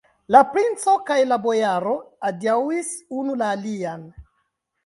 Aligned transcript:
La 0.35 0.39
princo 0.53 0.95
kaj 1.09 1.17
la 1.33 1.37
bojaro 1.43 1.93
adiaŭis 2.31 2.91
unu 3.21 3.37
la 3.43 3.51
alian. 3.59 4.09